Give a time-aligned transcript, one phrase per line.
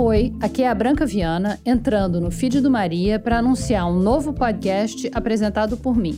[0.00, 4.32] Oi, aqui é a Branca Viana, entrando no feed do Maria para anunciar um novo
[4.32, 6.16] podcast apresentado por mim.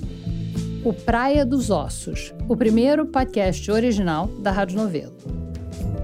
[0.84, 5.16] O Praia dos Ossos, o primeiro podcast original da Rádio Novelo.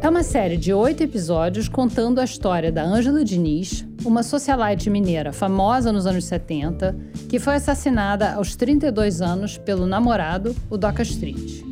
[0.00, 5.30] É uma série de oito episódios contando a história da Ângela Diniz, uma socialite mineira
[5.30, 6.96] famosa nos anos 70,
[7.28, 11.62] que foi assassinada aos 32 anos pelo namorado, o Doca Street.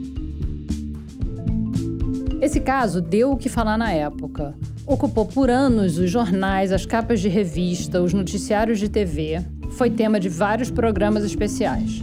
[2.42, 4.54] Esse caso deu o que falar na época.
[4.86, 9.42] Ocupou por anos os jornais, as capas de revista, os noticiários de TV.
[9.70, 12.02] Foi tema de vários programas especiais.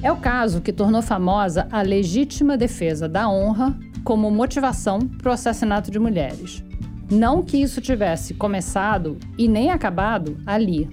[0.00, 5.32] É o caso que tornou famosa a legítima defesa da honra como motivação para o
[5.32, 6.62] assassinato de mulheres.
[7.10, 10.88] Não que isso tivesse começado e nem acabado ali,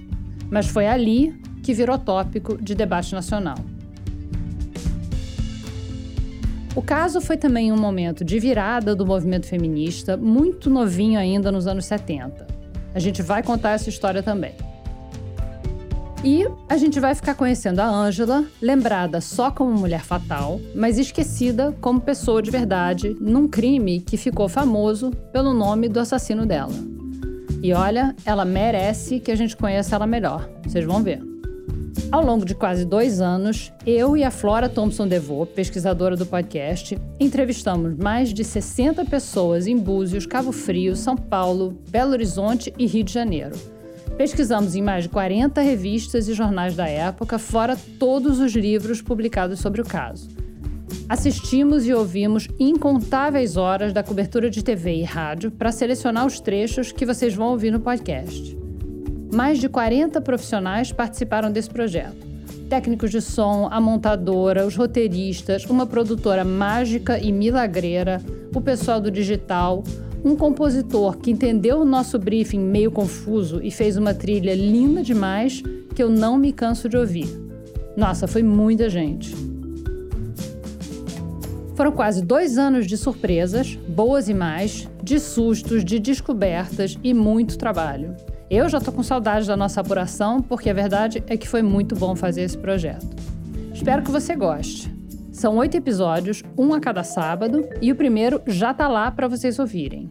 [0.50, 3.58] mas foi ali que virou tópico de debate nacional.
[6.78, 11.66] O caso foi também um momento de virada do movimento feminista, muito novinho ainda nos
[11.66, 12.46] anos 70.
[12.94, 14.54] A gente vai contar essa história também.
[16.22, 21.74] E a gente vai ficar conhecendo a Ângela, lembrada só como mulher fatal, mas esquecida
[21.80, 26.74] como pessoa de verdade, num crime que ficou famoso pelo nome do assassino dela.
[27.60, 30.48] E olha, ela merece que a gente conheça ela melhor.
[30.64, 31.27] Vocês vão ver.
[32.10, 36.98] Ao longo de quase dois anos, eu e a Flora Thompson DeVoe, pesquisadora do podcast,
[37.20, 43.04] entrevistamos mais de 60 pessoas em Búzios, Cabo Frio, São Paulo, Belo Horizonte e Rio
[43.04, 43.54] de Janeiro.
[44.16, 49.60] Pesquisamos em mais de 40 revistas e jornais da época, fora todos os livros publicados
[49.60, 50.30] sobre o caso.
[51.10, 56.90] Assistimos e ouvimos incontáveis horas da cobertura de TV e rádio para selecionar os trechos
[56.90, 58.57] que vocês vão ouvir no podcast.
[59.32, 62.26] Mais de 40 profissionais participaram desse projeto.
[62.68, 68.20] Técnicos de som, a montadora, os roteiristas, uma produtora mágica e milagreira,
[68.54, 69.82] o pessoal do digital,
[70.24, 75.62] um compositor que entendeu o nosso briefing meio confuso e fez uma trilha linda demais
[75.94, 77.28] que eu não me canso de ouvir.
[77.96, 79.34] Nossa, foi muita gente.
[81.74, 87.56] Foram quase dois anos de surpresas, boas e mais, de sustos, de descobertas e muito
[87.56, 88.16] trabalho.
[88.50, 91.94] Eu já tô com saudade da nossa apuração, porque a verdade é que foi muito
[91.94, 93.06] bom fazer esse projeto.
[93.74, 94.90] Espero que você goste.
[95.30, 99.58] São oito episódios, um a cada sábado, e o primeiro já tá lá para vocês
[99.58, 100.08] ouvirem.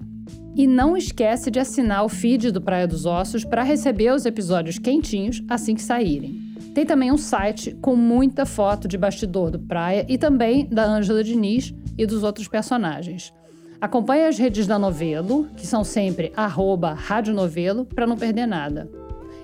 [0.56, 4.78] E não esquece de assinar o feed do Praia dos Ossos para receber os episódios
[4.78, 6.40] quentinhos assim que saírem.
[6.76, 11.24] Tem também um site com muita foto de bastidor do Praia e também da Ângela
[11.24, 13.34] Diniz e dos outros personagens.
[13.80, 18.90] Acompanhe as redes da Novelo, que são sempre arroba Rádio Novelo, para não perder nada.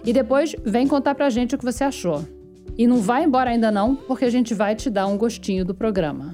[0.04, 2.26] E depois vem contar pra gente o que você achou.
[2.76, 5.76] E não vai embora ainda não, porque a gente vai te dar um gostinho do
[5.76, 6.34] programa.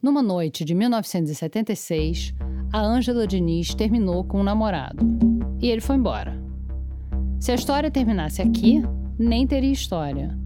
[0.00, 2.32] Numa noite de 1976,
[2.72, 5.04] a Ângela Diniz terminou com um namorado.
[5.60, 6.40] E ele foi embora.
[7.40, 8.82] Se a história terminasse aqui,
[9.18, 10.41] nem teria história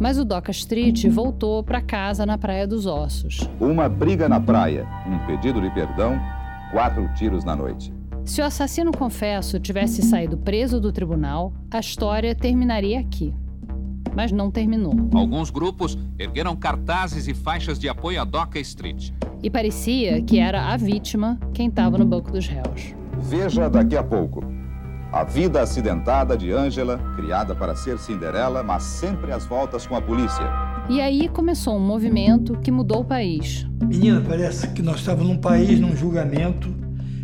[0.00, 3.48] mas o Doca Street voltou para casa na Praia dos Ossos.
[3.60, 6.18] Uma briga na praia, um pedido de perdão,
[6.72, 7.92] quatro tiros na noite.
[8.24, 13.34] Se o assassino confesso tivesse saído preso do tribunal, a história terminaria aqui.
[14.14, 14.92] Mas não terminou.
[15.14, 19.10] Alguns grupos ergueram cartazes e faixas de apoio a Doca Street.
[19.42, 22.94] E parecia que era a vítima quem estava no banco dos réus.
[23.18, 24.59] Veja daqui a pouco.
[25.12, 30.00] A vida acidentada de Angela, criada para ser Cinderela, mas sempre às voltas com a
[30.00, 30.44] polícia.
[30.88, 33.66] E aí começou um movimento que mudou o país.
[33.82, 36.72] Menina, parece que nós estávamos num país, num julgamento.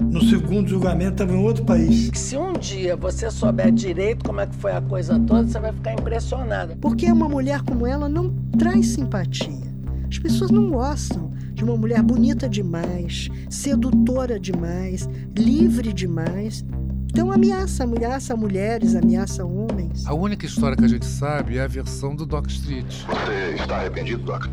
[0.00, 2.10] No segundo julgamento estava em outro país.
[2.12, 5.72] Se um dia você souber direito como é que foi a coisa toda, você vai
[5.72, 6.76] ficar impressionada.
[6.80, 9.65] Porque uma mulher como ela não traz simpatia.
[10.08, 16.64] As pessoas não gostam de uma mulher bonita demais, sedutora demais, livre demais.
[17.10, 20.06] Então ameaça, ameaça mulheres, ameaça homens.
[20.06, 23.04] A única história que a gente sabe é a versão do Doc Street.
[23.06, 24.46] Você está arrependido, Doc?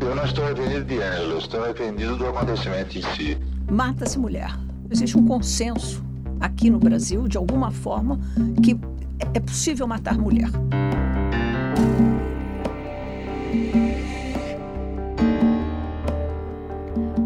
[0.00, 3.38] Eu não estou arrependido de Angela, estou arrependido do acontecimento em si.
[3.70, 4.50] Mata-se mulher.
[4.90, 6.04] Existe um consenso
[6.40, 8.20] aqui no Brasil, de alguma forma,
[8.62, 8.78] que
[9.32, 10.50] é possível matar mulher.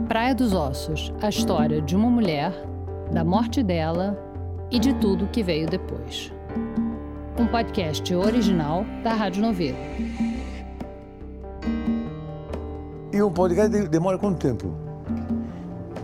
[0.09, 2.51] Praia dos Ossos, a história de uma mulher
[3.13, 4.19] da morte dela
[4.71, 6.33] e de tudo que veio depois.
[7.39, 9.77] Um podcast original da Rádio Novelo.
[13.13, 14.75] E um podcast demora quanto tempo?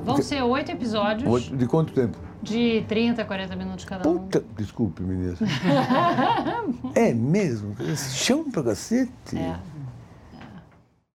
[0.04, 1.48] Vão ser oito episódios.
[1.48, 2.18] De quanto tempo?
[2.42, 4.18] De 30 40 minutos cada um.
[4.18, 5.34] Puta, desculpe, menina.
[6.94, 7.74] é mesmo?
[7.96, 9.38] Chão pra cacete?
[9.38, 9.56] É.